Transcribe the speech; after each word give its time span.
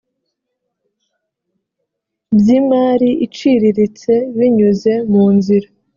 by’imari 2.37 3.09
iciriritse 3.25 4.13
binyuze 4.37 4.93
mu 5.11 5.25
nzira 5.35 5.67